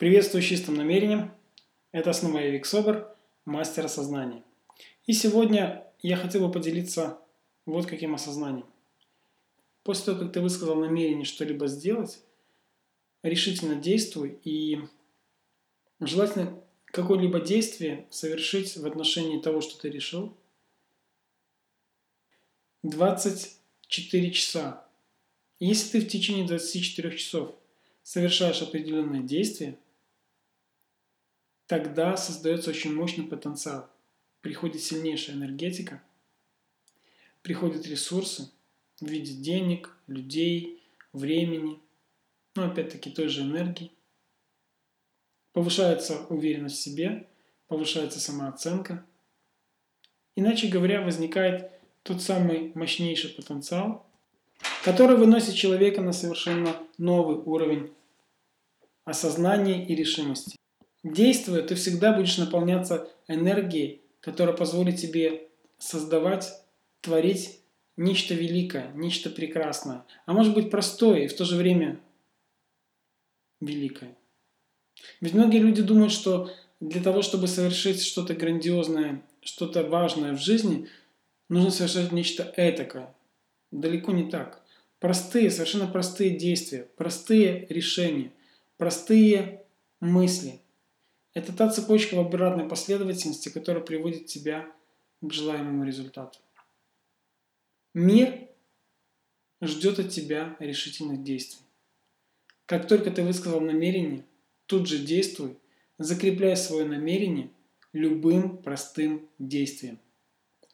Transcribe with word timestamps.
Приветствую 0.00 0.42
с 0.42 0.46
чистым 0.46 0.76
намерением. 0.76 1.30
Это 1.92 2.14
снова 2.14 2.38
я 2.38 2.48
Вик 2.48 2.64
Собор, 2.64 3.14
мастер 3.44 3.84
осознания. 3.84 4.42
И 5.04 5.12
сегодня 5.12 5.86
я 6.00 6.16
хотел 6.16 6.46
бы 6.46 6.50
поделиться 6.50 7.18
вот 7.66 7.84
каким 7.84 8.14
осознанием. 8.14 8.64
После 9.82 10.06
того, 10.06 10.20
как 10.20 10.32
ты 10.32 10.40
высказал 10.40 10.76
намерение 10.76 11.26
что-либо 11.26 11.66
сделать, 11.66 12.24
решительно 13.22 13.74
действуй 13.74 14.40
и 14.42 14.78
желательно 16.00 16.58
какое-либо 16.86 17.38
действие 17.38 18.06
совершить 18.08 18.78
в 18.78 18.86
отношении 18.86 19.38
того, 19.38 19.60
что 19.60 19.78
ты 19.78 19.90
решил, 19.90 20.34
24 22.84 24.30
часа. 24.30 24.88
Если 25.58 25.98
ты 25.98 26.06
в 26.06 26.08
течение 26.08 26.46
24 26.46 27.18
часов 27.18 27.54
совершаешь 28.02 28.62
определенное 28.62 29.20
действие, 29.20 29.76
тогда 31.70 32.16
создается 32.16 32.70
очень 32.70 32.92
мощный 32.92 33.24
потенциал. 33.24 33.88
Приходит 34.40 34.82
сильнейшая 34.82 35.36
энергетика, 35.36 36.02
приходят 37.42 37.86
ресурсы 37.86 38.50
в 39.00 39.06
виде 39.06 39.34
денег, 39.34 39.96
людей, 40.08 40.82
времени, 41.12 41.78
ну, 42.56 42.64
опять-таки 42.64 43.10
той 43.10 43.28
же 43.28 43.42
энергии. 43.42 43.92
Повышается 45.52 46.26
уверенность 46.26 46.78
в 46.78 46.82
себе, 46.82 47.28
повышается 47.68 48.18
самооценка. 48.18 49.06
Иначе 50.34 50.66
говоря, 50.66 51.02
возникает 51.02 51.70
тот 52.02 52.20
самый 52.20 52.72
мощнейший 52.74 53.30
потенциал, 53.30 54.04
который 54.84 55.16
выносит 55.16 55.54
человека 55.54 56.00
на 56.00 56.12
совершенно 56.12 56.74
новый 56.98 57.36
уровень 57.36 57.94
осознания 59.04 59.86
и 59.86 59.94
решимости. 59.94 60.59
Действуя, 61.02 61.62
ты 61.62 61.74
всегда 61.74 62.12
будешь 62.12 62.36
наполняться 62.36 63.08
энергией, 63.26 64.02
которая 64.20 64.54
позволит 64.54 64.96
тебе 64.96 65.48
создавать, 65.78 66.52
творить 67.00 67.60
нечто 67.96 68.34
великое, 68.34 68.92
нечто 68.94 69.30
прекрасное, 69.30 70.04
а 70.26 70.32
может 70.32 70.54
быть 70.54 70.70
простое 70.70 71.20
и 71.20 71.28
в 71.28 71.36
то 71.36 71.44
же 71.44 71.56
время 71.56 72.00
великое. 73.60 74.16
Ведь 75.20 75.32
многие 75.32 75.58
люди 75.58 75.82
думают, 75.82 76.12
что 76.12 76.50
для 76.80 77.02
того, 77.02 77.22
чтобы 77.22 77.46
совершить 77.46 78.02
что-то 78.02 78.34
грандиозное, 78.34 79.22
что-то 79.42 79.84
важное 79.84 80.34
в 80.34 80.40
жизни, 80.40 80.88
нужно 81.48 81.70
совершать 81.70 82.12
нечто 82.12 82.52
этакое. 82.56 83.14
Далеко 83.70 84.12
не 84.12 84.30
так. 84.30 84.62
Простые, 84.98 85.50
совершенно 85.50 85.86
простые 85.86 86.36
действия, 86.36 86.88
простые 86.96 87.66
решения, 87.70 88.32
простые 88.76 89.62
мысли. 90.00 90.60
Это 91.40 91.54
та 91.54 91.70
цепочка 91.70 92.16
в 92.16 92.18
обратной 92.18 92.68
последовательности, 92.68 93.48
которая 93.48 93.82
приводит 93.82 94.26
тебя 94.26 94.70
к 95.22 95.32
желаемому 95.32 95.84
результату. 95.84 96.38
Мир 97.94 98.46
ждет 99.62 99.98
от 100.00 100.10
тебя 100.10 100.54
решительных 100.60 101.22
действий. 101.22 101.62
Как 102.66 102.86
только 102.86 103.10
ты 103.10 103.22
высказал 103.22 103.62
намерение, 103.62 104.26
тут 104.66 104.86
же 104.86 104.98
действуй, 104.98 105.56
закрепляй 105.96 106.58
свое 106.58 106.84
намерение 106.84 107.50
любым 107.94 108.58
простым 108.58 109.26
действием. 109.38 109.98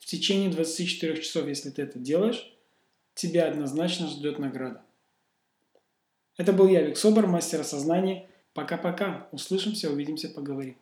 В 0.00 0.06
течение 0.06 0.50
24 0.50 1.22
часов, 1.22 1.46
если 1.46 1.70
ты 1.70 1.82
это 1.82 2.00
делаешь, 2.00 2.52
тебя 3.14 3.48
однозначно 3.48 4.08
ждет 4.08 4.40
награда. 4.40 4.82
Это 6.36 6.52
был 6.52 6.66
я, 6.66 6.82
Вик 6.82 6.96
Собор, 6.96 7.28
мастер 7.28 7.60
осознания. 7.60 8.28
Пока-пока. 8.56 9.28
Услышимся, 9.32 9.90
увидимся, 9.90 10.30
поговорим. 10.30 10.76